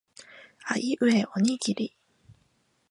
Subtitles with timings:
[0.65, 1.95] あいうえおにぎり